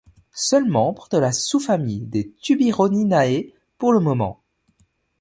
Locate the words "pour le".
3.77-3.99